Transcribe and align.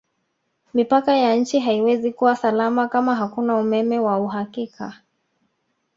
Mipaka 0.73 1.15
ya 1.17 1.35
nchi 1.35 1.59
haiwezi 1.59 2.11
kuwa 2.13 2.35
salama 2.35 2.87
kama 2.87 3.15
hakuna 3.15 3.57
Umeme 3.57 3.99
wa 3.99 4.19
uhakika 4.19 4.93